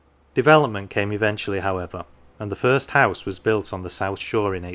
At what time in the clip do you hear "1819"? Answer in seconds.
4.63-4.69